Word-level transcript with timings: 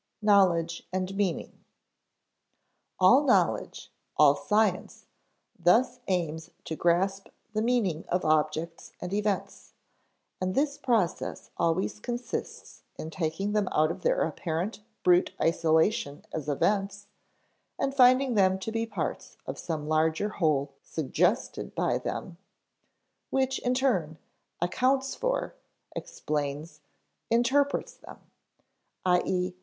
[Sidenote: 0.21 0.25
Knowledge 0.25 0.87
and 0.91 1.15
meaning] 1.15 1.63
All 2.99 3.21
knowledge, 3.23 3.91
all 4.17 4.33
science, 4.35 5.05
thus 5.59 5.99
aims 6.07 6.49
to 6.65 6.75
grasp 6.75 7.27
the 7.53 7.61
meaning 7.61 8.03
of 8.07 8.25
objects 8.25 8.93
and 8.99 9.13
events, 9.13 9.73
and 10.41 10.55
this 10.55 10.79
process 10.79 11.51
always 11.55 11.99
consists 11.99 12.81
in 12.97 13.11
taking 13.11 13.51
them 13.51 13.67
out 13.71 13.91
of 13.91 14.01
their 14.01 14.23
apparent 14.23 14.79
brute 15.03 15.33
isolation 15.39 16.25
as 16.33 16.49
events, 16.49 17.05
and 17.77 17.93
finding 17.93 18.33
them 18.33 18.57
to 18.57 18.71
be 18.71 18.87
parts 18.87 19.37
of 19.45 19.59
some 19.59 19.87
larger 19.87 20.29
whole 20.29 20.73
suggested 20.81 21.75
by 21.75 21.99
them, 21.99 22.39
which, 23.29 23.59
in 23.59 23.75
turn, 23.75 24.17
accounts 24.61 25.13
for, 25.13 25.53
explains, 25.95 26.81
interprets 27.29 27.93
them; 27.93 28.17
_i.e. 29.05 29.53